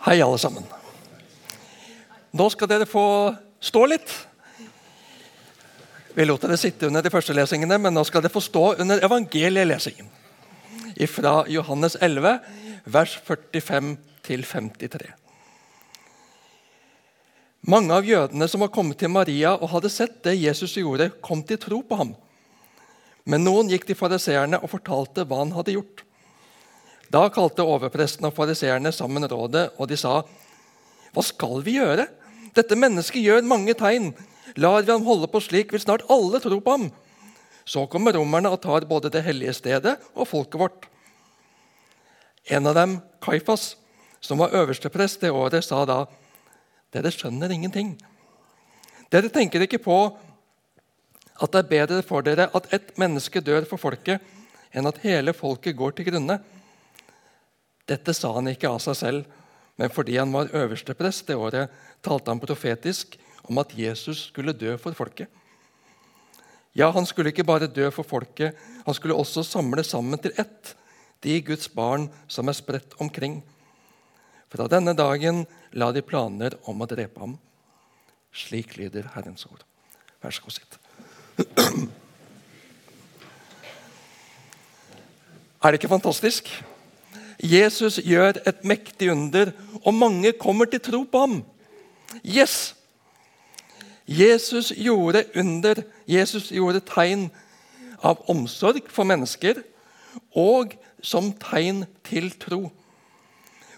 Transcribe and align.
Hei, 0.00 0.22
alle 0.24 0.38
sammen. 0.40 0.64
Nå 2.32 2.44
skal 2.48 2.70
dere 2.70 2.86
få 2.88 3.04
stå 3.60 3.82
litt. 3.90 4.08
Vi 6.16 6.24
lot 6.24 6.40
dere 6.40 6.56
sitte 6.56 6.88
under 6.88 7.04
de 7.04 7.12
første 7.12 7.36
lesingene, 7.36 7.76
men 7.76 7.92
nå 7.92 8.06
skal 8.08 8.24
dere 8.24 8.32
få 8.32 8.40
stå 8.40 8.62
under 8.80 9.04
evangelielesingen. 9.04 10.08
Fra 11.12 11.34
Johannes 11.52 11.98
11, 12.00 12.32
vers 12.96 13.18
45 13.28 13.92
til 14.24 14.48
53. 14.48 15.12
Mange 17.68 17.92
av 17.92 18.08
jødene 18.08 18.48
som 18.48 18.64
var 18.64 18.72
kommet 18.72 19.02
til 19.04 19.12
Maria 19.12 19.52
og 19.52 19.68
hadde 19.74 19.92
sett 19.92 20.22
det 20.24 20.38
Jesus 20.40 20.78
gjorde, 20.80 21.12
kom 21.20 21.44
til 21.44 21.60
tro 21.60 21.84
på 21.84 22.00
ham. 22.00 22.16
Men 23.28 23.44
noen 23.44 23.68
gikk 23.68 23.84
til 23.90 24.00
fariseerne 24.00 24.64
og 24.64 24.72
fortalte 24.72 25.28
hva 25.28 25.44
han 25.44 25.52
hadde 25.60 25.76
gjort. 25.76 26.06
Da 27.10 27.24
kalte 27.34 27.66
overpresten 27.66 28.28
og 28.28 28.36
fariseerne 28.36 28.92
sammen 28.94 29.26
rådet, 29.26 29.72
og 29.78 29.88
de 29.90 29.98
sa.: 29.98 30.20
Hva 31.10 31.22
skal 31.26 31.62
vi 31.66 31.74
gjøre? 31.80 32.06
Dette 32.54 32.78
mennesket 32.78 33.22
gjør 33.24 33.42
mange 33.46 33.74
tegn. 33.74 34.12
Lar 34.56 34.82
vi 34.82 34.92
ham 34.92 35.06
holde 35.06 35.26
på 35.30 35.42
slik, 35.42 35.72
vil 35.72 35.82
snart 35.82 36.06
alle 36.10 36.38
tro 36.42 36.60
på 36.62 36.76
ham. 36.76 36.88
Så 37.66 37.86
kommer 37.90 38.14
romerne 38.14 38.50
og 38.50 38.62
tar 38.62 38.86
både 38.86 39.10
det 39.10 39.24
hellige 39.26 39.54
stedet 39.58 39.96
og 40.14 40.28
folket 40.28 40.58
vårt. 40.58 40.86
En 42.50 42.66
av 42.66 42.74
dem, 42.74 42.98
Kaifas, 43.22 43.76
som 44.20 44.38
var 44.38 44.54
øversteprest 44.54 45.20
det 45.20 45.30
året, 45.30 45.64
sa 45.64 45.84
da.: 45.84 46.04
Dere 46.94 47.10
skjønner 47.10 47.50
ingenting. 47.50 47.96
Dere 49.10 49.28
tenker 49.28 49.66
ikke 49.66 49.82
på 49.82 49.98
at 51.40 51.52
det 51.52 51.58
er 51.58 51.70
bedre 51.74 52.02
for 52.06 52.22
dere 52.22 52.50
at 52.54 52.72
ett 52.74 52.96
menneske 52.98 53.40
dør 53.40 53.66
for 53.66 53.78
folket, 53.78 54.20
enn 54.70 54.86
at 54.86 55.02
hele 55.02 55.34
folket 55.34 55.76
går 55.76 55.96
til 55.96 56.10
grunne. 56.10 56.38
Dette 57.90 58.14
sa 58.14 58.30
han 58.36 58.50
ikke 58.52 58.70
av 58.70 58.78
seg 58.84 58.98
selv, 58.98 59.26
men 59.80 59.90
fordi 59.90 60.18
han 60.20 60.32
var 60.34 60.52
øversteprest 60.54 61.26
det 61.30 61.38
året, 61.40 61.70
talte 62.04 62.30
han 62.30 62.42
profetisk 62.42 63.16
om 63.48 63.58
at 63.62 63.72
Jesus 63.74 64.28
skulle 64.28 64.54
dø 64.54 64.76
for 64.78 64.94
folket. 64.94 65.28
Ja, 66.76 66.90
han 66.94 67.06
skulle 67.08 67.32
ikke 67.32 67.46
bare 67.46 67.66
dø 67.66 67.88
for 67.90 68.06
folket, 68.06 68.54
han 68.86 68.94
skulle 68.94 69.16
også 69.18 69.42
samle 69.46 69.82
sammen 69.86 70.20
til 70.22 70.36
ett 70.38 70.76
de 71.24 71.40
Guds 71.44 71.68
barn 71.68 72.06
som 72.30 72.48
er 72.48 72.56
spredt 72.56 72.94
omkring. 73.02 73.40
Fra 74.50 74.68
denne 74.70 74.94
dagen 74.96 75.44
la 75.72 75.90
de 75.92 76.02
planer 76.02 76.56
om 76.70 76.80
å 76.80 76.88
drepe 76.88 77.20
ham. 77.20 77.36
Slik 78.30 78.76
lyder 78.78 79.10
Herrens 79.16 79.46
ord. 79.50 79.64
Vær 80.22 80.34
så 80.34 80.46
god, 80.46 80.54
sitt. 80.56 80.78
Er 85.60 85.72
det 85.72 85.80
ikke 85.80 85.92
fantastisk? 85.92 86.48
Jesus 87.40 88.00
gjør 88.04 88.40
et 88.46 88.64
mektig 88.64 89.10
under, 89.12 89.52
og 89.84 89.94
mange 89.94 90.32
kommer 90.32 90.68
til 90.68 90.82
tro 90.84 91.02
på 91.08 91.24
ham. 91.24 91.40
Yes! 92.24 92.74
Jesus 94.10 94.72
gjorde 94.74 95.24
under, 95.38 95.82
Jesus 96.08 96.50
gjorde 96.50 96.82
tegn 96.82 97.28
av 98.02 98.18
omsorg 98.32 98.88
for 98.90 99.06
mennesker 99.06 99.60
og 100.34 100.74
som 101.02 101.30
tegn 101.38 101.84
til 102.04 102.32
tro. 102.42 102.64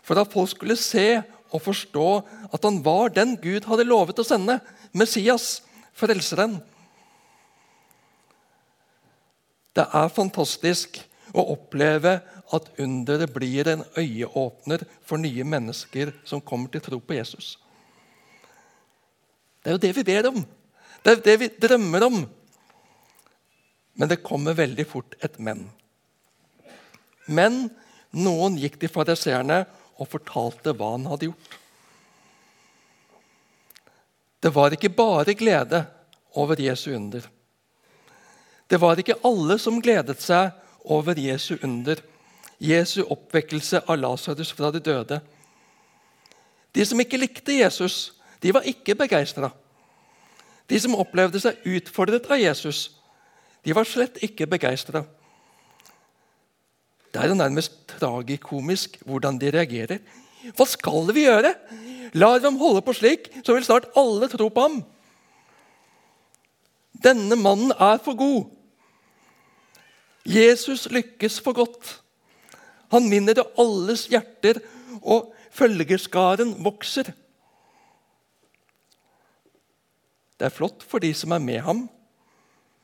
For 0.02 0.18
at 0.18 0.32
folk 0.32 0.50
skulle 0.50 0.78
se 0.80 1.20
og 1.52 1.62
forstå 1.62 2.08
at 2.48 2.64
han 2.64 2.80
var 2.84 3.12
den 3.12 3.36
Gud 3.36 3.68
hadde 3.68 3.86
lovet 3.86 4.18
å 4.18 4.26
sende, 4.26 4.58
Messias, 4.96 5.60
frelseren. 5.92 6.58
Det 9.76 9.84
er 9.84 10.12
fantastisk 10.12 10.98
å 11.32 11.44
oppleve 11.54 12.18
at 12.52 12.68
underet 12.78 13.32
blir 13.32 13.68
en 13.68 13.84
øyeåpner 13.96 14.84
for 15.04 15.20
nye 15.20 15.44
mennesker 15.44 16.12
som 16.28 16.40
kommer 16.40 16.72
til 16.72 16.84
tro 16.84 16.98
på 17.00 17.16
Jesus. 17.16 17.56
Det 19.62 19.70
er 19.70 19.78
jo 19.78 19.84
det 19.84 19.92
vi 19.96 20.04
ber 20.04 20.28
om. 20.28 20.42
Det 21.02 21.12
er 21.12 21.22
det 21.24 21.36
vi 21.40 21.50
drømmer 21.66 22.06
om. 22.06 22.18
Men 23.94 24.08
det 24.08 24.22
kommer 24.24 24.56
veldig 24.58 24.86
fort 24.88 25.16
et 25.22 25.38
men. 25.38 25.66
Men 27.26 27.68
noen 28.12 28.58
gikk 28.60 28.80
til 28.80 28.92
fariseerne 28.92 29.62
og 30.00 30.10
fortalte 30.10 30.74
hva 30.76 30.94
han 30.96 31.06
hadde 31.10 31.30
gjort. 31.30 31.58
Det 34.42 34.50
var 34.50 34.74
ikke 34.74 34.90
bare 34.90 35.36
glede 35.38 35.84
over 36.34 36.58
Jesu 36.60 36.90
under. 36.96 37.22
Det 38.66 38.80
var 38.80 38.98
ikke 38.98 39.20
alle 39.22 39.58
som 39.60 39.78
gledet 39.84 40.18
seg 40.22 40.50
over 40.90 41.18
Jesu 41.20 41.54
under. 41.62 42.00
Jesu 42.62 43.02
oppvekkelse 43.10 43.82
av 43.90 43.98
Lasarus 43.98 44.52
fra 44.54 44.70
de 44.70 44.80
døde. 44.82 45.18
De 46.72 46.84
som 46.86 47.00
ikke 47.02 47.18
likte 47.18 47.58
Jesus, 47.58 48.12
de 48.42 48.52
var 48.54 48.66
ikke 48.68 48.94
begeistra. 48.98 49.50
De 50.70 50.78
som 50.80 50.94
opplevde 50.96 51.40
seg 51.42 51.58
utfordret 51.68 52.28
av 52.30 52.40
Jesus, 52.40 52.86
de 53.66 53.74
var 53.74 53.86
slett 53.86 54.20
ikke 54.24 54.46
begeistra. 54.50 55.02
Det 57.12 57.20
er 57.20 57.28
jo 57.28 57.36
nærmest 57.36 57.74
tragikomisk 57.90 58.96
hvordan 59.04 59.36
de 59.38 59.50
reagerer. 59.52 60.00
Hva 60.56 60.66
skal 60.66 61.10
vi 61.12 61.26
gjøre? 61.26 61.52
Lar 62.16 62.38
vi 62.38 62.48
ham 62.48 62.58
holde 62.60 62.82
på 62.84 62.94
slik, 62.96 63.28
så 63.44 63.54
vil 63.54 63.66
snart 63.66 63.90
alle 63.98 64.30
tro 64.32 64.48
på 64.48 64.64
ham. 64.64 64.80
Denne 67.02 67.36
mannen 67.36 67.74
er 67.74 67.98
for 68.04 68.16
god. 68.16 68.46
Jesus 70.28 70.86
lykkes 70.90 71.40
for 71.42 71.56
godt. 71.56 72.01
Han 72.92 73.08
minner 73.08 73.36
til 73.36 73.48
alles 73.58 74.06
hjerter, 74.12 74.60
og 75.02 75.32
følgerskaren 75.52 76.54
vokser. 76.64 77.12
Det 80.36 80.48
er 80.48 80.54
flott 80.54 80.84
for 80.84 81.02
de 81.02 81.12
som 81.16 81.32
er 81.32 81.42
med 81.42 81.60
ham, 81.64 81.86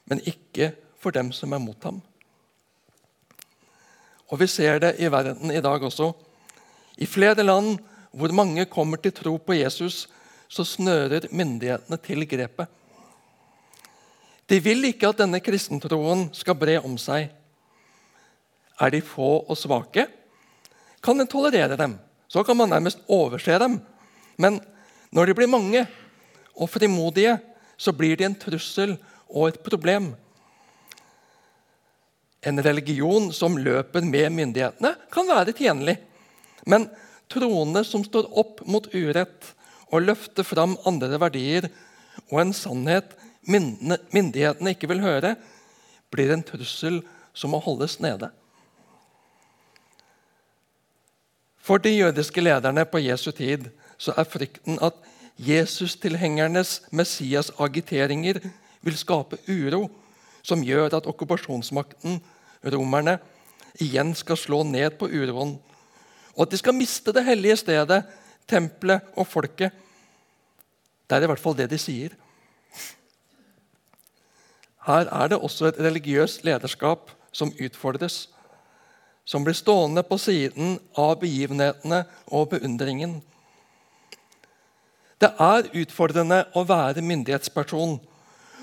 men 0.09 0.23
ikke 0.25 0.73
for 0.99 1.15
dem 1.15 1.33
som 1.37 1.53
er 1.53 1.63
mot 1.63 1.85
ham. 1.85 2.01
Og 4.29 4.41
Vi 4.41 4.47
ser 4.47 4.79
det 4.79 4.97
i 5.01 5.09
verden 5.11 5.51
i 5.51 5.61
dag 5.61 5.83
også. 5.83 6.13
I 6.99 7.07
flere 7.07 7.43
land 7.43 7.79
hvor 8.13 8.33
mange 8.33 8.65
kommer 8.67 8.97
til 8.97 9.13
tro 9.13 9.37
på 9.37 9.53
Jesus, 9.53 10.09
så 10.49 10.65
snører 10.65 11.29
myndighetene 11.31 11.97
til 11.97 12.29
grepet. 12.29 12.67
De 14.49 14.61
vil 14.65 14.85
ikke 14.89 15.09
at 15.09 15.19
denne 15.21 15.41
kristentroen 15.45 16.29
skal 16.33 16.57
bre 16.57 16.79
om 16.81 16.97
seg. 16.99 17.29
Er 18.81 18.93
de 18.95 19.03
få 19.03 19.43
og 19.49 19.59
svake, 19.59 20.07
kan 21.03 21.21
en 21.21 21.31
tolerere 21.31 21.77
dem. 21.79 21.97
Så 22.29 22.45
kan 22.45 22.57
man 22.57 22.71
nærmest 22.71 23.01
overse 23.09 23.59
dem. 23.59 23.81
Men 24.37 24.61
når 25.11 25.27
de 25.27 25.35
blir 25.35 25.51
mange 25.51 25.87
og 26.55 26.71
frimodige, 26.71 27.39
så 27.79 27.93
blir 27.93 28.17
de 28.19 28.27
en 28.27 28.39
trussel 28.39 28.97
og 29.29 29.49
et 29.49 29.61
problem. 29.65 30.13
En 32.43 32.63
religion 32.65 33.33
som 33.33 33.59
løper 33.59 34.05
med 34.07 34.31
myndighetene, 34.35 34.95
kan 35.11 35.29
være 35.29 35.55
tjenlig. 35.57 35.97
Men 36.67 36.89
troende 37.31 37.85
som 37.87 38.05
står 38.05 38.31
opp 38.39 38.63
mot 38.67 38.87
urett 38.95 39.53
og 39.89 40.05
løfter 40.05 40.47
fram 40.47 40.77
andre 40.87 41.19
verdier 41.21 41.69
og 42.29 42.43
en 42.43 42.55
sannhet 42.57 43.15
myndighetene 43.49 44.75
ikke 44.75 44.91
vil 44.91 45.01
høre, 45.01 45.37
blir 46.13 46.33
en 46.35 46.45
trussel 46.45 47.01
som 47.37 47.55
må 47.55 47.61
holdes 47.65 47.99
nede. 48.05 48.31
For 51.69 51.77
de 51.77 51.91
jødiske 51.93 52.41
lederne 52.41 52.87
på 52.89 52.99
Jesu 53.05 53.31
tid 53.31 53.67
så 54.01 54.15
er 54.17 54.25
frykten 54.25 54.79
at 54.81 54.95
Jesus-tilhengernes 55.39 56.83
Messias-agiteringer 56.91 58.39
vil 58.83 58.97
skape 58.97 59.37
uro, 59.49 59.91
som 60.43 60.63
gjør 60.65 60.97
at 60.97 61.09
okkupasjonsmakten, 61.11 62.23
romerne, 62.65 63.19
igjen 63.85 64.15
skal 64.17 64.41
slå 64.41 64.63
ned 64.65 64.97
på 64.97 65.11
uroen, 65.13 65.59
og 66.37 66.47
at 66.47 66.55
de 66.55 66.63
skal 66.63 66.75
miste 66.75 67.13
det 67.13 67.27
hellige 67.27 67.59
stedet, 67.61 68.01
tempelet 68.49 69.05
og 69.17 69.29
folket. 69.29 69.77
Det 71.05 71.17
er 71.17 71.27
i 71.27 71.31
hvert 71.31 71.43
fall 71.43 71.59
det 71.59 71.69
de 71.69 71.79
sier. 71.79 72.17
Her 74.89 75.13
er 75.13 75.29
det 75.29 75.43
også 75.43 75.69
et 75.69 75.85
religiøst 75.85 76.49
lederskap 76.49 77.13
som 77.33 77.53
utfordres 77.61 78.23
som 79.29 79.45
blir 79.45 79.57
stående 79.57 80.01
på 80.09 80.17
siden 80.17 80.79
av 80.97 81.19
begivenhetene 81.21 82.05
og 82.33 82.49
beundringen. 82.55 83.19
Det 85.21 85.29
er 85.43 85.69
utfordrende 85.77 86.45
å 86.57 86.63
være 86.65 87.05
myndighetsperson 87.05 87.99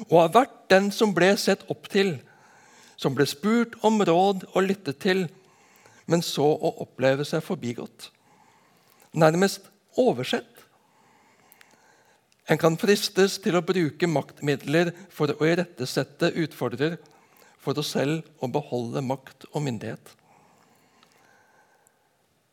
og 0.08 0.16
har 0.18 0.34
vært 0.34 0.58
den 0.74 0.90
som 0.92 1.14
ble 1.14 1.36
sett 1.38 1.68
opp 1.70 1.86
til, 1.94 2.16
som 2.98 3.14
ble 3.14 3.28
spurt 3.30 3.78
om 3.86 4.02
råd 4.10 4.48
og 4.56 4.66
lyttet 4.66 5.04
til, 5.06 5.26
men 6.10 6.26
så 6.26 6.48
å 6.56 6.74
oppleve 6.82 7.28
seg 7.28 7.46
forbigått. 7.46 8.10
Nærmest 9.14 9.70
oversett. 10.02 10.50
En 12.50 12.58
kan 12.62 12.78
fristes 12.78 13.38
til 13.42 13.58
å 13.58 13.66
bruke 13.66 14.10
maktmidler 14.10 14.96
for 15.14 15.30
å 15.30 15.46
irettesette 15.46 16.34
utfordrer, 16.42 16.98
for 17.62 17.78
å 17.78 17.86
selv 17.86 18.26
å 18.42 18.50
beholde 18.50 19.06
makt 19.06 19.48
og 19.52 19.64
myndighet. 19.66 20.16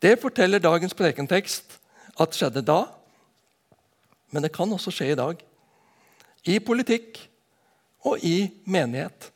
Det 0.03 0.17
forteller 0.19 0.59
dagens 0.59 0.93
prekentekst 0.99 1.77
at 2.19 2.35
skjedde 2.35 2.65
da, 2.67 2.81
men 4.35 4.43
det 4.43 4.51
kan 4.51 4.71
også 4.75 4.91
skje 4.91 5.13
i 5.13 5.15
dag. 5.15 5.39
I 6.43 6.57
politikk 6.59 7.21
og 8.03 8.19
i 8.19 8.49
menighet. 8.67 9.29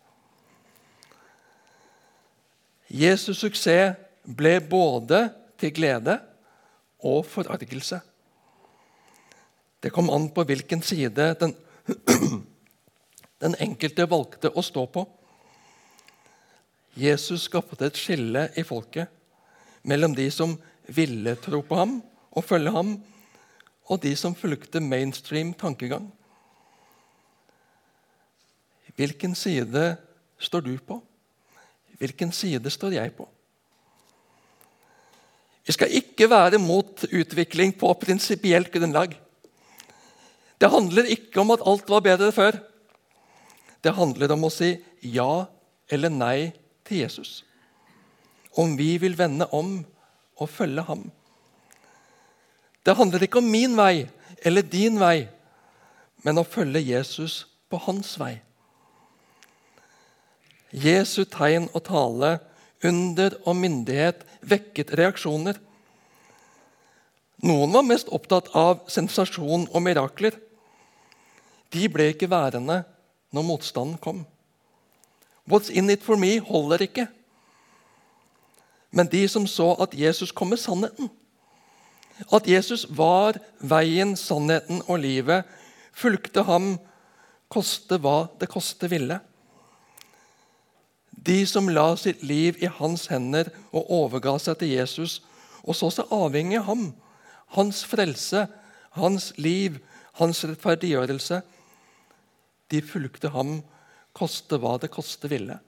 Jesus' 2.92 3.40
suksess 3.40 3.96
ble 4.28 4.58
både 4.60 5.30
til 5.60 5.72
glede 5.72 6.18
og 7.00 7.24
forargelse. 7.32 8.02
Det 9.80 9.94
kom 9.96 10.12
an 10.12 10.28
på 10.36 10.44
hvilken 10.44 10.84
side 10.84 11.32
den, 11.40 11.56
den 13.44 13.56
enkelte 13.64 14.10
valgte 14.10 14.52
å 14.52 14.66
stå 14.66 14.84
på. 14.92 15.08
Jesus 16.98 17.46
skapte 17.48 17.88
et 17.88 18.00
skille 18.00 18.50
i 18.58 18.68
folket 18.68 19.14
mellom 19.88 20.16
de 20.16 20.28
som 20.34 20.58
ville 20.88 21.36
tro 21.42 21.62
på 21.66 21.80
ham 21.80 21.98
og 22.36 22.46
følge 22.46 22.74
ham, 22.76 22.98
og 23.88 24.02
de 24.04 24.12
som 24.20 24.36
fulgte 24.36 24.84
mainstream 24.84 25.54
tankegang. 25.56 26.10
Hvilken 28.98 29.36
side 29.38 29.96
står 30.42 30.66
du 30.66 30.74
på? 30.82 31.00
Hvilken 31.98 32.34
side 32.36 32.70
står 32.74 32.98
jeg 32.98 33.14
på? 33.16 33.28
Vi 35.68 35.76
skal 35.76 35.96
ikke 36.00 36.30
være 36.32 36.60
mot 36.64 37.04
utvikling 37.12 37.74
på 37.78 37.92
prinsipielt 38.00 38.72
grunnlag. 38.72 39.16
Det 40.58 40.70
handler 40.72 41.10
ikke 41.14 41.42
om 41.42 41.52
at 41.54 41.66
alt 41.68 41.90
var 41.90 42.06
bedre 42.06 42.32
før. 42.32 42.58
Det 43.84 43.94
handler 43.94 44.32
om 44.34 44.48
å 44.48 44.54
si 44.54 44.74
ja 45.04 45.46
eller 45.92 46.12
nei 46.12 46.52
til 46.88 47.04
Jesus. 47.04 47.44
Om 48.58 48.76
vi 48.78 48.96
vil 48.98 49.18
vende 49.18 49.48
om 49.54 49.80
og 50.38 50.50
følge 50.50 50.82
ham. 50.82 51.06
Det 52.86 52.96
handler 52.96 53.24
ikke 53.26 53.42
om 53.42 53.50
min 53.52 53.76
vei 53.78 54.08
eller 54.46 54.66
din 54.66 55.00
vei, 55.00 55.28
men 56.24 56.40
å 56.40 56.48
følge 56.48 56.82
Jesus 56.82 57.46
på 57.70 57.80
hans 57.86 58.14
vei. 58.20 58.38
Jesu 60.72 61.24
tegn 61.26 61.70
og 61.74 61.84
tale, 61.88 62.38
under 62.86 63.34
og 63.48 63.56
myndighet 63.58 64.22
vekket 64.46 64.94
reaksjoner. 65.00 65.58
Noen 67.48 67.74
var 67.74 67.86
mest 67.86 68.12
opptatt 68.14 68.52
av 68.58 68.84
sensasjon 68.92 69.66
og 69.72 69.84
mirakler. 69.84 70.38
De 71.74 71.90
ble 71.92 72.12
ikke 72.14 72.30
værende 72.30 72.84
når 73.34 73.48
motstanden 73.48 73.98
kom. 74.02 74.24
What's 75.50 75.72
in 75.72 75.90
it 75.90 76.04
for 76.04 76.20
me 76.20 76.38
holder 76.40 76.86
ikke. 76.86 77.08
Men 78.92 79.10
de 79.12 79.24
som 79.30 79.48
så 79.48 79.74
at 79.84 79.96
Jesus 79.98 80.32
kom 80.32 80.54
med 80.54 80.62
sannheten, 80.62 81.10
at 82.34 82.48
Jesus 82.50 82.88
var 82.90 83.38
veien, 83.62 84.16
sannheten 84.18 84.82
og 84.88 85.04
livet, 85.04 85.46
fulgte 85.94 86.44
ham, 86.48 86.78
koste 87.52 88.00
hva 88.02 88.28
det 88.42 88.50
koste 88.52 88.90
ville. 88.90 89.20
De 91.12 91.42
som 91.50 91.70
la 91.70 91.92
sitt 92.00 92.24
liv 92.26 92.58
i 92.64 92.70
hans 92.80 93.08
hender 93.12 93.52
og 93.72 93.92
overga 93.94 94.38
seg 94.42 94.60
til 94.62 94.74
Jesus, 94.74 95.20
og 95.68 95.76
så 95.76 95.92
seg 95.94 96.14
avhengig 96.14 96.60
av 96.62 96.70
ham, 96.72 96.90
hans 97.58 97.84
frelse, 97.88 98.46
hans 98.98 99.32
liv, 99.38 99.78
hans 100.18 100.44
rettferdiggjørelse, 100.48 101.42
de 102.72 102.82
fulgte 102.84 103.32
ham, 103.32 103.60
koste 104.18 104.58
hva 104.60 104.76
det 104.82 104.90
koste 104.92 105.30
ville. 105.32 105.60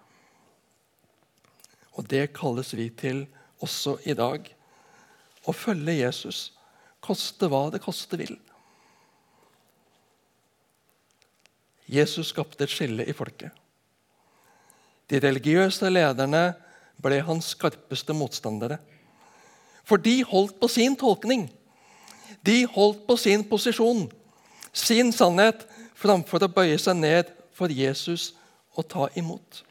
Og 1.99 2.07
det 2.07 2.29
kalles 2.37 2.71
vi 2.77 2.87
til 2.95 3.25
også 3.59 3.97
i 4.07 4.15
dag. 4.15 4.45
Å 5.43 5.55
følge 5.55 5.97
Jesus, 5.99 6.53
koste 7.03 7.49
hva 7.51 7.65
det 7.73 7.81
koste 7.83 8.19
vil. 8.19 8.37
Jesus 11.89 12.31
skapte 12.31 12.63
et 12.63 12.71
skille 12.71 13.03
i 13.03 13.15
folket. 13.17 13.51
De 15.09 15.19
religiøse 15.19 15.89
lederne 15.89 16.53
ble 17.01 17.19
hans 17.25 17.51
skarpeste 17.55 18.13
motstandere. 18.13 18.77
For 19.83 19.97
de 19.97 20.19
holdt 20.23 20.59
på 20.61 20.69
sin 20.69 20.95
tolkning. 20.99 21.47
De 22.45 22.61
holdt 22.75 23.01
på 23.07 23.17
sin 23.19 23.43
posisjon, 23.43 24.05
sin 24.71 25.09
sannhet, 25.11 25.65
framfor 25.99 26.45
å 26.45 26.53
bøye 26.53 26.77
seg 26.79 27.01
ned 27.01 27.33
for 27.57 27.73
Jesus 27.73 28.29
og 28.77 28.85
ta 28.87 29.09
imot. 29.19 29.65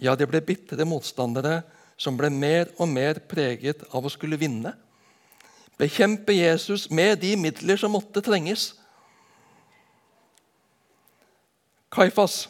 Ja, 0.00 0.16
det 0.16 0.30
ble 0.30 0.40
bitre 0.40 0.86
motstandere 0.88 1.60
som 2.00 2.16
ble 2.16 2.30
mer 2.32 2.70
og 2.80 2.88
mer 2.88 3.20
preget 3.28 3.82
av 3.92 4.06
å 4.06 4.12
skulle 4.12 4.38
vinne. 4.40 4.72
Bekjempe 5.80 6.32
Jesus 6.36 6.88
med 6.92 7.20
de 7.20 7.34
midler 7.40 7.76
som 7.80 7.92
måtte 7.92 8.22
trenges. 8.24 8.72
Kaifas 11.92 12.46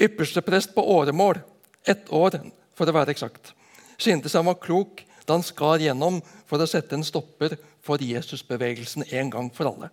Yppersteprest 0.00 0.74
på 0.74 0.84
åremål, 0.96 1.38
ett 1.84 2.08
år 2.12 2.38
for 2.72 2.88
å 2.88 2.94
være 2.96 3.12
eksakt, 3.12 3.52
syntes 4.00 4.32
han 4.38 4.48
var 4.48 4.60
klok 4.62 5.02
da 5.26 5.36
han 5.36 5.44
skar 5.44 5.82
gjennom 5.82 6.20
for 6.48 6.62
å 6.62 6.68
sette 6.68 6.96
en 6.96 7.04
stopper 7.04 7.58
for 7.84 8.00
Jesusbevegelsen 8.02 9.04
en 9.10 9.30
gang 9.30 9.50
for 9.52 9.68
alle. 9.68 9.90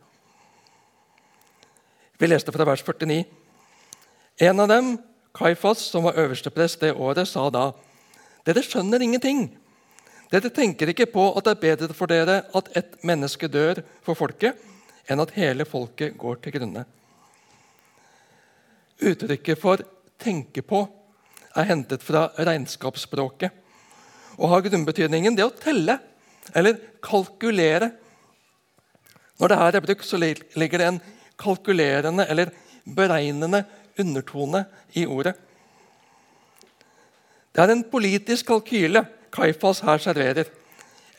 Vi 2.19 2.27
leste 2.27 2.53
fra 2.55 2.67
vers 2.67 2.83
49. 2.83 3.25
En 4.47 4.63
av 4.63 4.71
dem, 4.71 4.95
Kaifas, 5.39 5.79
som 5.79 6.03
var 6.03 6.19
øversteprest 6.19 6.81
det 6.83 6.93
året, 6.93 7.27
sa 7.27 7.47
da.: 7.49 7.71
Dere 8.45 8.63
skjønner 8.65 8.99
ingenting. 8.99 9.45
Dere 10.31 10.51
tenker 10.51 10.91
ikke 10.91 11.07
på 11.13 11.29
at 11.31 11.47
det 11.47 11.53
er 11.55 11.61
bedre 11.63 11.95
for 11.95 12.11
dere 12.11 12.41
at 12.55 12.67
ett 12.77 12.97
menneske 13.07 13.47
dør 13.47 13.79
for 14.03 14.19
folket, 14.19 14.59
enn 15.07 15.23
at 15.23 15.31
hele 15.37 15.65
folket 15.65 16.17
går 16.19 16.41
til 16.43 16.57
grunne. 16.57 16.83
Uttrykket 18.99 19.61
for 19.61 19.79
'tenke 20.19 20.61
på' 20.61 20.87
er 21.55 21.63
hentet 21.63 22.03
fra 22.03 22.27
regnskapsspråket 22.35 23.51
og 24.37 24.49
har 24.49 24.61
grunnbetydningen 24.61 25.35
det 25.35 25.45
å 25.45 25.55
telle 25.55 25.99
eller 26.53 26.77
kalkulere. 27.01 27.91
Når 29.39 29.47
det 29.47 29.57
her 29.57 29.75
er 29.75 29.81
brukt, 29.81 30.05
så 30.05 30.17
ligger 30.19 30.77
det 30.77 30.87
en 30.87 31.01
kalkulerende 31.37 32.27
eller 32.29 32.51
beregnende 32.83 33.63
undertone 33.99 34.65
i 34.93 35.05
ordet. 35.05 35.35
Det 37.55 37.63
er 37.63 37.73
en 37.73 37.83
politisk 37.91 38.47
kalkyle 38.47 39.05
Kaifas 39.33 39.83
her 39.85 40.01
serverer. 40.01 40.47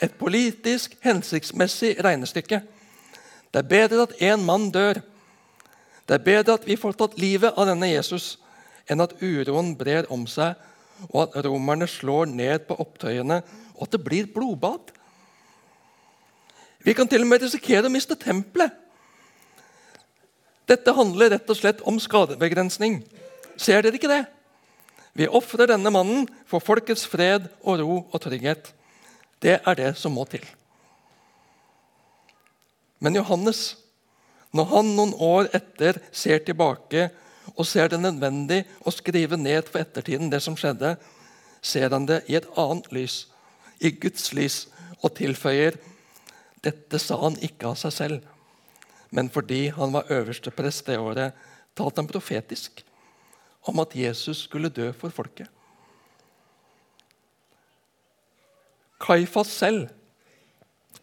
Et 0.02 0.12
politisk, 0.18 0.96
hensiktsmessig 1.04 1.96
regnestykke. 2.04 2.62
Det 3.52 3.60
er 3.60 3.68
bedre 3.68 4.06
at 4.06 4.16
én 4.22 4.42
mann 4.42 4.70
dør 4.72 5.02
det 6.10 6.16
er 6.16 6.26
bedre 6.26 6.56
at 6.58 6.64
vi 6.66 6.74
får 6.74 6.96
tatt 6.98 7.12
livet 7.22 7.54
av 7.54 7.68
denne 7.68 7.86
Jesus, 7.86 8.32
enn 8.90 8.98
at 8.98 9.12
uroen 9.22 9.76
brer 9.78 10.08
om 10.10 10.24
seg, 10.26 10.56
og 11.06 11.20
at 11.22 11.44
romerne 11.46 11.86
slår 11.86 12.26
ned 12.26 12.64
på 12.66 12.74
opptøyene, 12.82 13.36
og 13.76 13.84
at 13.86 13.92
det 13.94 14.00
blir 14.02 14.26
blodbad. 14.34 14.90
Vi 16.82 16.96
kan 16.98 17.06
til 17.06 17.22
og 17.22 17.30
med 17.30 17.44
risikere 17.46 17.86
å 17.86 17.94
miste 17.94 18.18
tempelet. 18.18 18.74
Dette 20.70 20.94
handler 20.94 21.34
rett 21.34 21.50
og 21.50 21.58
slett 21.58 21.82
om 21.88 21.98
skadebegrensning. 22.00 23.00
Ser 23.58 23.82
dere 23.82 23.98
ikke 23.98 24.10
det? 24.10 24.22
Vi 25.18 25.26
ofrer 25.26 25.72
denne 25.72 25.90
mannen 25.90 26.28
for 26.46 26.62
folkets 26.62 27.02
fred 27.10 27.50
og 27.60 27.82
ro 27.82 27.96
og 28.06 28.18
trygghet. 28.22 28.70
Det 29.42 29.58
er 29.58 29.78
det 29.78 29.92
som 29.98 30.14
må 30.14 30.24
til. 30.30 30.44
Men 33.00 33.16
Johannes 33.16 33.80
når 34.56 34.70
han 34.72 34.94
noen 34.96 35.12
år 35.22 35.48
etter 35.54 36.00
ser 36.10 36.42
tilbake 36.46 37.08
og 37.54 37.66
ser 37.66 37.90
det 37.90 38.00
nødvendig 38.02 38.64
å 38.86 38.92
skrive 38.94 39.38
ned 39.38 39.68
for 39.68 39.82
ettertiden 39.82 40.30
det 40.32 40.42
som 40.42 40.56
skjedde, 40.58 40.96
ser 41.62 41.90
han 41.92 42.08
det 42.08 42.24
i 42.30 42.36
et 42.38 42.48
annet 42.58 42.88
lys, 42.94 43.24
i 43.78 43.92
Guds 43.94 44.32
lys, 44.36 44.64
og 45.00 45.14
tilføyer 45.16 45.78
dette 46.64 46.98
sa 47.00 47.16
han 47.22 47.38
ikke 47.40 47.70
av 47.70 47.78
seg 47.80 47.94
selv, 47.94 48.18
men 49.10 49.30
fordi 49.30 49.68
han 49.74 49.92
var 49.92 50.10
øverste 50.12 50.52
prest 50.54 50.86
det 50.86 50.98
året, 50.98 51.34
talte 51.76 52.02
han 52.02 52.10
profetisk 52.10 52.84
om 53.68 53.80
at 53.82 53.96
Jesus 53.96 54.44
skulle 54.46 54.72
dø 54.72 54.90
for 54.96 55.12
folket. 55.12 55.48
Kaifas 59.00 59.52
selv, 59.52 59.88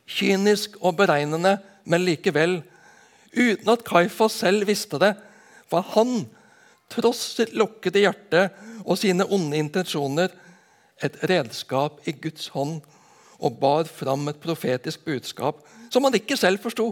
kynisk 0.05 0.77
og 0.81 0.97
beregnende, 0.97 1.57
men 1.85 2.05
likevel 2.05 2.61
uten 3.33 3.69
at 3.73 3.85
Kaifas 3.85 4.37
selv 4.43 4.67
visste 4.69 4.99
det, 5.01 5.13
var 5.71 5.85
han, 5.95 6.27
tross 6.89 7.35
sitt 7.35 7.55
lukkede 7.57 8.05
hjerte 8.05 8.47
og 8.85 8.99
sine 8.99 9.25
onde 9.25 9.59
intensjoner, 9.59 10.31
et 11.03 11.17
redskap 11.29 11.99
i 12.09 12.13
Guds 12.17 12.47
hånd 12.55 12.79
og 13.37 13.59
bar 13.61 13.85
fram 13.85 14.23
et 14.31 14.39
profetisk 14.41 15.03
budskap 15.05 15.59
som 15.93 16.07
han 16.07 16.15
ikke 16.17 16.37
selv 16.39 16.61
forsto. 16.63 16.87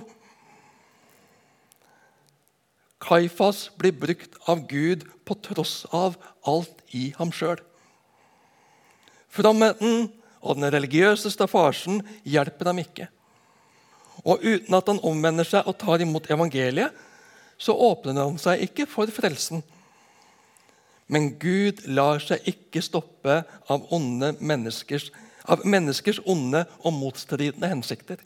Kaifas 3.06 3.70
blir 3.78 3.94
brukt 3.94 4.38
av 4.50 4.66
Gud 4.68 5.06
på 5.26 5.38
tross 5.46 5.84
av 5.94 6.18
alt 6.46 6.82
i 6.98 7.12
ham 7.20 7.32
sjøl. 7.34 7.60
Fromheten 9.30 10.08
og 10.46 10.58
den 10.58 10.72
religiøse 10.74 11.30
staffasjen 11.34 12.02
hjelper 12.24 12.72
ham 12.72 12.82
ikke. 12.82 13.10
Og 14.26 14.42
uten 14.42 14.78
at 14.78 14.90
han 14.90 15.02
omvender 15.06 15.48
seg 15.48 15.68
og 15.68 15.78
tar 15.82 16.02
imot 16.02 16.30
evangeliet, 16.34 16.94
så 17.58 17.76
åpner 17.76 18.24
han 18.24 18.40
seg 18.42 18.64
ikke 18.66 18.88
for 18.90 19.10
frelsen. 19.14 19.62
Men 21.08 21.36
Gud 21.40 21.84
lar 21.86 22.22
seg 22.24 22.46
ikke 22.50 22.82
stoppe 22.84 23.44
av, 23.70 23.86
menneskers, 24.40 25.12
av 25.46 25.62
menneskers 25.68 26.20
onde 26.26 26.64
og 26.82 26.96
motstridende 26.96 27.70
hensikter. 27.70 28.18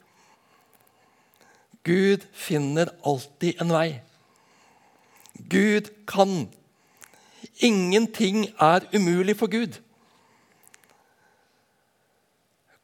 Gud 1.84 2.24
finner 2.36 2.92
alltid 3.04 3.60
en 3.60 3.74
vei. 3.76 3.88
Gud 5.48 5.90
kan. 6.06 6.48
Ingenting 7.60 8.48
er 8.60 8.86
umulig 8.94 9.36
for 9.36 9.50
Gud. 9.52 9.80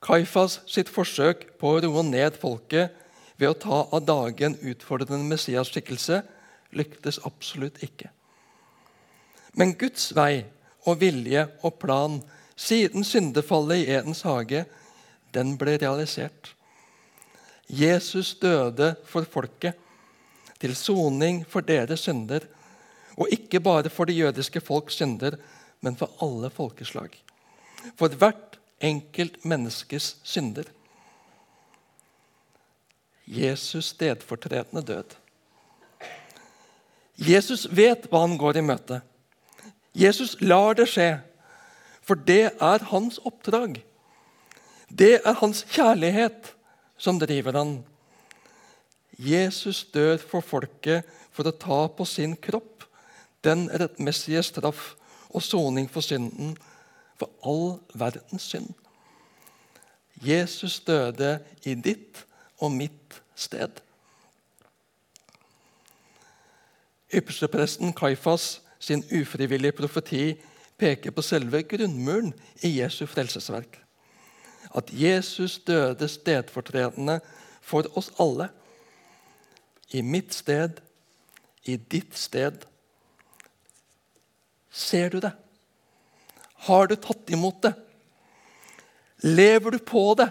Kaifas 0.03 0.61
sitt 0.71 0.89
forsøk 0.93 1.49
på 1.59 1.75
å 1.75 1.81
roe 1.83 2.05
ned 2.07 2.37
folket 2.39 2.95
ved 3.37 3.51
å 3.51 3.59
ta 3.59 3.79
av 3.93 4.05
dage 4.07 4.47
en 4.47 4.59
utfordrende 4.71 5.27
Messias-skikkelse 5.27 6.21
lyktes 6.77 7.19
absolutt 7.27 7.83
ikke. 7.85 8.11
Men 9.57 9.75
Guds 9.79 10.13
vei 10.17 10.45
og 10.87 11.01
vilje 11.01 11.47
og 11.65 11.79
plan 11.81 12.21
siden 12.57 13.05
syndefallet 13.05 13.83
i 13.83 13.97
Edens 13.97 14.23
hage, 14.25 14.65
den 15.35 15.57
ble 15.61 15.77
realisert. 15.81 16.53
Jesus 17.67 18.37
døde 18.41 18.95
for 19.05 19.27
folket, 19.29 19.75
til 20.61 20.77
soning 20.77 21.45
for 21.49 21.61
deres 21.61 22.07
synder, 22.07 22.47
og 23.17 23.29
ikke 23.33 23.61
bare 23.61 23.91
for 23.91 24.05
det 24.05 24.17
jødiske 24.19 24.61
folks 24.61 24.95
synder, 24.95 25.37
men 25.81 25.97
for 25.97 26.13
alle 26.23 26.51
folkeslag. 26.51 27.11
For 27.97 28.09
hvert 28.09 28.59
enkelt 28.81 29.45
menneskes 29.45 30.17
synder. 30.23 30.65
Jesus 33.27 33.85
stedfortredende 33.85 34.83
død. 34.83 35.17
Jesus 37.17 37.67
vet 37.71 38.07
hva 38.11 38.27
han 38.27 38.37
går 38.39 38.61
i 38.61 38.65
møte. 38.65 39.01
Jesus 39.97 40.37
lar 40.45 40.77
det 40.77 40.89
skje, 40.93 41.23
for 42.05 42.19
det 42.29 42.53
er 42.53 42.85
hans 42.93 43.17
oppdrag. 43.25 43.81
Det 44.93 45.17
er 45.25 45.39
hans 45.41 45.65
kjærlighet 45.73 46.53
som 47.01 47.19
driver 47.19 47.57
han. 47.57 47.79
Jesus 49.19 49.85
dør 49.95 50.17
for 50.21 50.45
folket 50.45 51.07
for 51.33 51.49
å 51.49 51.55
ta 51.57 51.81
på 51.89 52.05
sin 52.09 52.37
kropp 52.37 52.85
den 53.45 53.69
rettmessige 53.71 54.43
straff 54.43 54.95
og 55.31 55.43
soning 55.43 55.89
for 55.91 56.05
synden, 56.05 56.57
for 57.17 57.31
all 57.45 57.79
verdens 57.95 58.49
synd. 58.53 58.73
Jesus 60.25 60.81
døde 60.81 61.39
i 61.65 61.75
ditt 61.75 62.25
og 62.59 62.73
mitt 62.73 63.21
sted. 63.37 63.81
Ypperstepresten 67.13 67.93
Kaifas 67.97 68.61
sin 68.81 69.05
ufrivillige 69.13 69.77
profeti 69.77 70.35
peker 70.79 71.15
på 71.15 71.25
selve 71.25 71.63
grunnmuren 71.69 72.33
i 72.65 72.77
Jesu 72.81 73.07
frelsesverk. 73.07 73.79
At 74.77 74.91
Jesus 74.93 75.59
døde 75.59 76.09
stedfortredende 76.09 77.21
for 77.63 77.87
oss 77.97 78.11
alle. 78.21 78.49
I 79.95 80.03
mitt 80.03 80.35
sted, 80.35 80.81
i 81.65 81.77
ditt 81.77 82.17
sted. 82.19 82.65
Ser 84.71 85.09
du 85.09 85.21
det? 85.21 85.33
Har 86.67 86.87
du 86.87 86.97
tatt 86.97 87.31
imot 87.31 87.63
det? 87.63 87.75
Lever 89.23 89.71
du 89.71 89.79
på 89.79 90.15
det? 90.19 90.31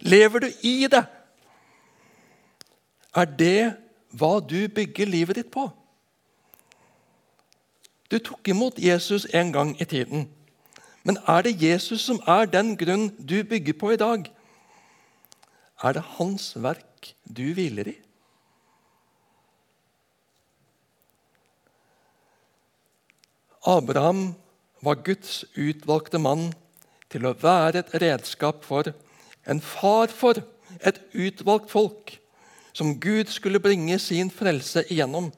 Lever 0.00 0.46
du 0.46 0.48
i 0.62 0.88
det? 0.90 1.04
Er 3.14 3.28
det 3.28 3.74
hva 4.16 4.38
du 4.40 4.68
bygger 4.68 5.08
livet 5.08 5.36
ditt 5.36 5.50
på? 5.52 5.68
Du 8.12 8.18
tok 8.20 8.48
imot 8.48 8.80
Jesus 8.80 9.24
en 9.32 9.52
gang 9.52 9.76
i 9.80 9.88
tiden. 9.88 10.26
Men 11.02 11.18
er 11.28 11.42
det 11.42 11.60
Jesus 11.62 12.04
som 12.04 12.20
er 12.28 12.46
den 12.46 12.74
grunn 12.76 13.10
du 13.18 13.42
bygger 13.44 13.76
på 13.78 13.92
i 13.94 14.00
dag? 14.00 14.28
Er 15.82 15.96
det 15.96 16.04
hans 16.18 16.52
verk 16.56 17.14
du 17.24 17.52
hviler 17.56 17.88
i? 17.88 17.96
Abraham 23.62 24.34
var 24.82 25.02
Guds 25.06 25.44
utvalgte 25.54 26.18
mann 26.18 26.48
til 27.12 27.28
å 27.28 27.34
være 27.38 27.84
et 27.84 27.92
redskap 28.02 28.64
for, 28.66 28.88
en 29.46 29.60
far 29.62 30.10
for, 30.10 30.40
et 30.82 30.98
utvalgt 31.12 31.70
folk 31.70 32.16
som 32.74 32.94
Gud 32.98 33.28
skulle 33.30 33.60
bringe 33.62 33.98
sin 34.02 34.32
frelse 34.32 34.82
igjennom. 34.90 35.28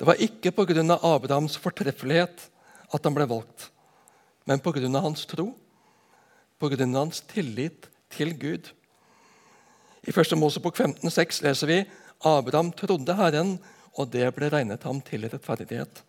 Det 0.00 0.08
var 0.08 0.18
ikke 0.18 0.50
pga. 0.56 0.82
Abrahams 0.96 1.58
fortreffelighet 1.60 2.48
at 2.90 3.04
han 3.04 3.14
ble 3.14 3.28
valgt, 3.30 3.68
men 4.48 4.62
pga. 4.64 4.88
hans 5.04 5.26
tro, 5.30 5.52
pga. 6.58 6.86
hans 6.96 7.20
tillit 7.30 7.86
til 8.10 8.34
Gud. 8.34 8.72
I 10.02 10.10
1. 10.10 10.34
Mosebok 10.36 10.76
15,6 10.76 11.44
leser 11.46 11.70
vi 11.70 11.78
Abraham 12.24 12.72
trodde 12.72 13.14
Herren, 13.14 13.58
og 13.94 14.10
det 14.10 14.26
ble 14.34 14.50
regnet 14.50 14.82
ham 14.82 14.98
til 15.04 15.28
rettferdighet. 15.28 16.02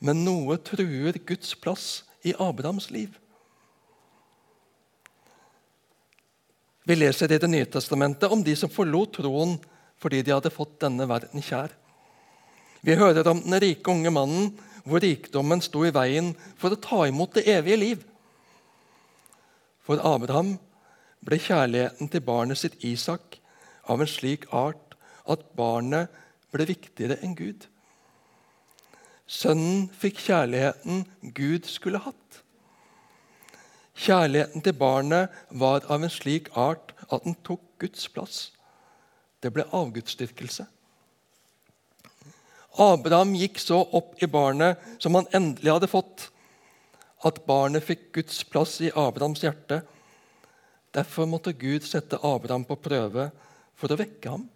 Men 0.00 0.24
noe 0.24 0.56
truer 0.64 1.18
Guds 1.28 1.52
plass 1.60 2.02
i 2.24 2.34
Abrahams 2.38 2.90
liv. 2.90 3.16
Vi 6.88 6.96
leser 6.96 7.32
i 7.32 7.38
Det 7.38 7.48
nye 7.50 7.68
testamentet 7.68 8.32
om 8.32 8.42
de 8.42 8.56
som 8.56 8.72
forlot 8.72 9.12
troen 9.20 9.58
fordi 10.00 10.22
de 10.24 10.32
hadde 10.32 10.52
fått 10.52 10.78
denne 10.80 11.04
verden 11.06 11.44
kjær. 11.44 11.74
Vi 12.80 12.96
hører 12.96 13.28
om 13.28 13.42
den 13.44 13.60
rike 13.60 13.92
unge 13.92 14.10
mannen 14.10 14.54
hvor 14.86 15.02
rikdommen 15.04 15.60
sto 15.60 15.84
i 15.84 15.92
veien 15.92 16.32
for 16.58 16.72
å 16.72 16.80
ta 16.80 17.02
imot 17.08 17.36
det 17.36 17.44
evige 17.52 17.80
liv. 17.80 18.06
For 19.84 20.00
Abraham 20.00 20.54
ble 21.20 21.36
kjærligheten 21.36 22.08
til 22.08 22.24
barnet 22.24 22.58
sitt 22.58 22.80
Isak 22.86 23.36
av 23.84 24.00
en 24.00 24.08
slik 24.08 24.48
art 24.56 24.96
at 25.28 25.44
barnet 25.56 26.08
ble 26.54 26.64
viktigere 26.72 27.20
enn 27.20 27.36
Gud. 27.36 27.66
Sønnen 29.30 29.84
fikk 29.94 30.24
kjærligheten 30.24 31.04
Gud 31.36 31.68
skulle 31.70 32.00
hatt. 32.02 32.40
Kjærligheten 34.00 34.64
til 34.64 34.74
barnet 34.74 35.30
var 35.50 35.86
av 35.86 36.02
en 36.02 36.10
slik 36.10 36.50
art 36.58 36.90
at 37.06 37.22
den 37.26 37.36
tok 37.46 37.62
Guds 37.78 38.08
plass. 38.10 38.40
Det 39.38 39.52
ble 39.54 39.68
avgudsdyrkelse. 39.70 40.66
Abraham 42.80 43.36
gikk 43.38 43.58
så 43.62 43.80
opp 43.98 44.18
i 44.22 44.28
barnet 44.30 44.82
som 45.02 45.14
han 45.18 45.30
endelig 45.36 45.76
hadde 45.76 45.90
fått, 45.90 46.28
at 47.26 47.42
barnet 47.46 47.84
fikk 47.84 48.08
Guds 48.16 48.42
plass 48.48 48.78
i 48.82 48.90
Abrahams 48.96 49.44
hjerte. 49.44 49.82
Derfor 50.96 51.28
måtte 51.30 51.54
Gud 51.54 51.86
sette 51.86 52.18
Abraham 52.26 52.64
på 52.66 52.78
prøve 52.82 53.30
for 53.78 53.92
å 53.92 53.98
vekke 54.00 54.32
ham. 54.32 54.48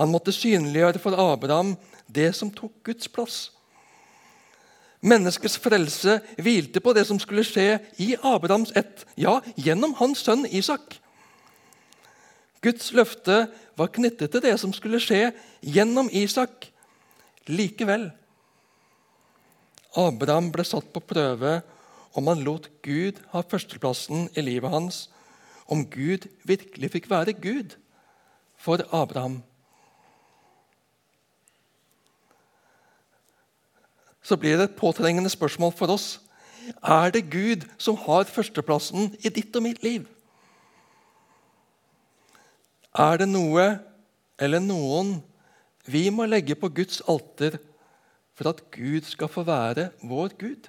Han 0.00 0.12
måtte 0.12 0.32
synliggjøre 0.32 1.00
for 1.02 1.16
Abraham 1.18 1.74
det 2.08 2.30
som 2.36 2.50
tok 2.50 2.72
Guds 2.86 3.08
plass. 3.12 3.50
Menneskets 5.02 5.58
frelse 5.58 6.20
hvilte 6.38 6.80
på 6.80 6.94
det 6.94 7.04
som 7.08 7.18
skulle 7.18 7.44
skje 7.44 7.80
i 8.00 8.12
Abrahams 8.22 8.70
ett, 8.78 9.02
ja, 9.18 9.40
gjennom 9.58 9.96
hans 9.98 10.22
sønn 10.22 10.46
Isak. 10.46 11.00
Guds 12.62 12.92
løfte 12.94 13.48
var 13.76 13.90
knyttet 13.90 14.30
til 14.30 14.44
det 14.44 14.54
som 14.62 14.72
skulle 14.74 15.02
skje 15.02 15.32
gjennom 15.60 16.10
Isak. 16.14 16.68
Likevel 17.50 18.12
Abraham 19.98 20.52
ble 20.54 20.64
satt 20.64 20.86
på 20.94 21.02
prøve 21.04 21.58
om 22.16 22.28
han 22.30 22.44
lot 22.46 22.68
Gud 22.86 23.18
ha 23.32 23.42
førsteplassen 23.42 24.28
i 24.38 24.44
livet 24.44 24.70
hans, 24.72 25.08
om 25.66 25.84
Gud 25.88 26.28
virkelig 26.48 26.92
fikk 26.94 27.08
være 27.10 27.34
Gud 27.34 27.74
for 28.60 28.84
Abraham. 28.94 29.40
Så 34.22 34.38
blir 34.38 34.56
det 34.56 34.70
et 34.70 34.78
påtrengende 34.78 35.30
spørsmål 35.30 35.72
for 35.76 35.92
oss. 35.94 36.20
Er 36.82 37.10
det 37.10 37.30
Gud 37.30 37.66
som 37.78 37.98
har 37.98 38.28
førsteplassen 38.30 39.16
i 39.20 39.32
ditt 39.34 39.54
og 39.56 39.64
mitt 39.66 39.82
liv? 39.82 40.06
Er 42.92 43.18
det 43.22 43.28
noe 43.28 43.64
eller 44.38 44.62
noen 44.62 45.16
vi 45.88 46.06
må 46.14 46.26
legge 46.28 46.54
på 46.54 46.70
Guds 46.70 47.00
alter 47.10 47.58
for 48.36 48.52
at 48.52 48.62
Gud 48.74 49.08
skal 49.08 49.30
få 49.32 49.42
være 49.48 49.90
vår 50.06 50.36
Gud? 50.38 50.68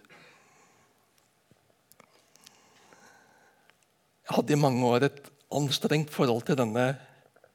Jeg 4.24 4.38
hadde 4.38 4.56
i 4.56 4.60
mange 4.60 4.88
år 4.88 5.10
et 5.10 5.26
anstrengt 5.54 6.10
forhold 6.10 6.42
til 6.48 6.58
denne 6.58 6.94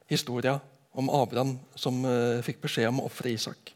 historia 0.07 0.59
om 0.93 1.09
Abraham 1.11 1.57
som 1.77 2.05
uh, 2.05 2.45
fikk 2.45 2.61
beskjed 2.63 2.91
om 2.93 3.01
å 3.03 3.09
ofre 3.09 3.33
Isak. 3.33 3.73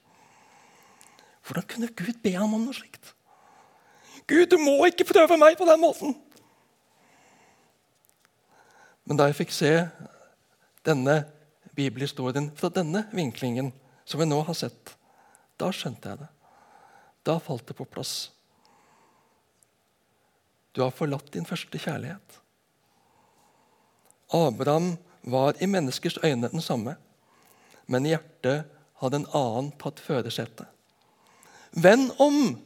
Hvordan 1.47 1.67
kunne 1.69 1.91
Gud 1.99 2.19
be 2.23 2.35
ham 2.37 2.55
om 2.55 2.65
noe 2.67 2.77
slikt? 2.77 3.15
Gud, 4.31 4.47
du 4.51 4.59
må 4.63 4.77
ikke 4.87 5.09
prøve 5.09 5.39
meg 5.41 5.59
på 5.59 5.67
den 5.69 5.81
måten! 5.83 6.15
Men 9.05 9.19
da 9.19 9.27
jeg 9.29 9.41
fikk 9.41 9.55
se 9.55 9.73
denne 10.87 11.25
bibelhistorien 11.75 12.51
fra 12.59 12.71
denne 12.71 13.07
vinklingen, 13.15 13.73
som 14.07 14.21
vi 14.23 14.29
nå 14.29 14.39
har 14.47 14.57
sett, 14.57 14.95
da 15.59 15.71
skjønte 15.75 16.13
jeg 16.13 16.23
det. 16.23 16.29
Da 17.27 17.39
falt 17.43 17.67
det 17.67 17.77
på 17.79 17.87
plass. 17.87 18.31
Du 20.73 20.83
har 20.83 20.95
forlatt 20.95 21.33
din 21.35 21.47
første 21.47 21.79
kjærlighet. 21.79 22.39
Abraham 24.33 24.95
var 25.23 25.59
i 25.61 25.69
menneskers 25.69 26.19
øyne 26.25 26.49
den 26.49 26.65
samme, 26.65 26.97
men 27.87 28.07
i 28.07 28.15
hjertet 28.15 28.71
hadde 29.03 29.21
en 29.21 29.29
annen 29.37 29.73
tatt 29.83 30.01
førersetet. 30.01 30.67
Venn 31.73 32.11
om! 32.21 32.59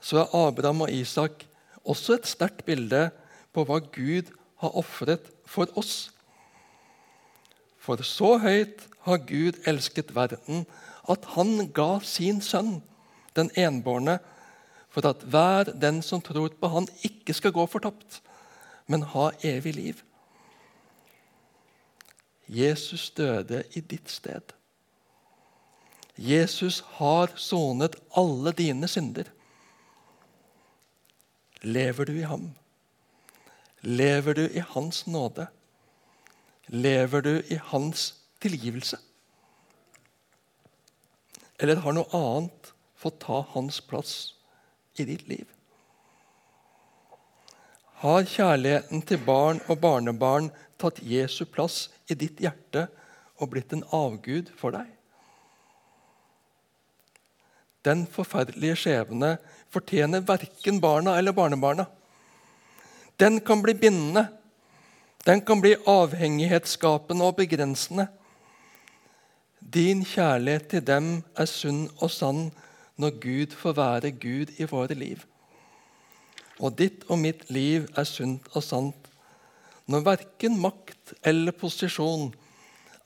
Så 0.00 0.22
er 0.22 0.34
Abraham 0.46 0.86
og 0.86 0.92
Isak 0.94 1.44
også 1.84 2.18
et 2.18 2.28
sterkt 2.30 2.64
bilde 2.68 3.08
på 3.52 3.64
hva 3.66 3.80
Gud 3.82 4.30
har 4.62 4.76
ofret 4.78 5.30
for 5.48 5.70
oss. 5.78 6.10
For 7.78 8.00
så 8.06 8.36
høyt 8.42 8.84
har 9.06 9.24
Gud 9.26 9.58
elsket 9.66 10.14
verden 10.14 10.66
at 11.08 11.24
han 11.34 11.70
ga 11.74 11.98
sin 12.04 12.42
sønn, 12.44 12.82
den 13.36 13.50
enbårne, 13.56 14.18
for 14.88 15.06
at 15.08 15.22
hver 15.24 15.72
den 15.72 16.02
som 16.02 16.22
tror 16.24 16.52
på 16.60 16.68
han, 16.72 16.88
ikke 17.04 17.34
skal 17.36 17.54
gå 17.54 17.64
fortapt, 17.70 18.20
men 18.88 19.06
ha 19.14 19.30
evig 19.44 19.74
liv. 19.76 20.04
Jesus 22.48 23.10
døde 23.10 23.62
i 23.76 23.80
ditt 23.80 24.10
sted. 24.10 24.57
Jesus 26.18 26.80
har 26.98 27.30
sonet 27.38 27.94
alle 28.18 28.50
dine 28.52 28.88
synder. 28.90 29.28
Lever 31.62 32.08
du 32.10 32.16
i 32.18 32.24
ham? 32.26 32.48
Lever 33.80 34.34
du 34.34 34.48
i 34.48 34.64
hans 34.74 35.06
nåde? 35.06 35.46
Lever 36.66 37.22
du 37.22 37.30
i 37.46 37.60
hans 37.70 38.14
tilgivelse? 38.42 38.98
Eller 41.58 41.78
har 41.86 41.94
noe 41.94 42.10
annet 42.10 42.72
fått 42.98 43.22
ta 43.22 43.44
hans 43.54 43.78
plass 43.86 44.34
i 44.98 45.06
ditt 45.06 45.22
liv? 45.30 45.46
Har 48.02 48.26
kjærligheten 48.26 49.06
til 49.06 49.22
barn 49.22 49.62
og 49.70 49.78
barnebarn 49.86 50.50
tatt 50.82 50.98
Jesu 50.98 51.44
plass 51.46 51.88
i 52.10 52.18
ditt 52.18 52.42
hjerte 52.42 52.88
og 53.38 53.54
blitt 53.54 53.74
en 53.74 53.86
avgud 53.94 54.50
for 54.58 54.74
deg? 54.74 54.97
Den 57.88 58.04
forferdelige 58.12 58.76
skjebne 58.76 59.36
fortjener 59.72 60.24
verken 60.28 60.80
barna 60.80 61.16
eller 61.18 61.32
barnebarna. 61.32 61.86
Den 63.16 63.40
kan 63.40 63.62
bli 63.64 63.74
bindende. 63.74 64.28
Den 65.24 65.40
kan 65.40 65.60
bli 65.60 65.74
avhengighetsskapende 65.86 67.24
og 67.24 67.36
begrensende. 67.40 68.06
Din 69.60 70.04
kjærlighet 70.04 70.68
til 70.68 70.84
dem 70.86 71.08
er 71.36 71.48
sunn 71.50 71.88
og 71.98 72.12
sann 72.14 72.50
når 72.98 73.18
Gud 73.22 73.56
får 73.58 73.74
være 73.78 74.12
Gud 74.20 74.54
i 74.58 74.68
våre 74.70 74.94
liv. 74.94 75.24
Og 76.58 76.78
ditt 76.78 77.04
og 77.08 77.20
mitt 77.22 77.44
liv 77.50 77.86
er 77.96 78.06
sunt 78.08 78.46
og 78.54 78.64
sant 78.64 79.04
når 79.88 80.04
verken 80.04 80.58
makt 80.60 81.14
eller 81.24 81.54
posisjon, 81.56 82.28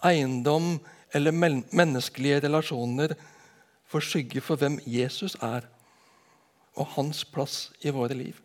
eiendom 0.03 0.81
eller 1.15 1.35
menneskelige 1.71 2.41
relasjoner 2.43 3.15
får 3.93 4.07
skygge 4.09 4.41
for 4.41 4.61
hvem 4.61 4.79
Jesus 4.89 5.37
er, 5.45 5.69
og 6.81 6.95
hans 6.95 7.25
plass 7.29 7.67
i 7.85 7.93
våre 7.93 8.17
liv. 8.17 8.39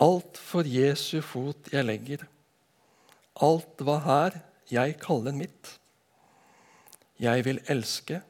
Alt 0.00 0.40
for 0.40 0.68
Jesu 0.68 1.20
fot 1.24 1.68
jeg 1.72 1.84
legger, 1.84 2.24
alt 3.44 3.84
hva 3.84 3.98
her 4.04 4.38
jeg 4.72 4.96
kaller 5.00 5.36
mitt. 5.36 5.76
Jeg 7.20 7.44
vil 7.46 7.60
elske, 7.72 8.20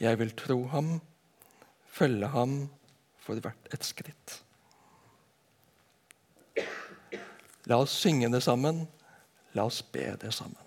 jeg 0.00 0.20
vil 0.20 0.32
tro 0.36 0.62
ham, 0.72 0.94
følge 1.84 2.28
ham 2.32 2.54
for 3.20 3.40
hvert 3.44 3.74
et 3.74 3.84
skritt. 3.84 4.40
La 7.68 7.76
oss 7.80 7.92
synge 8.02 8.30
det 8.32 8.40
sammen. 8.42 8.86
La 9.54 9.66
oss 9.68 9.82
be 9.82 10.08
det 10.20 10.32
sammen. 10.34 10.59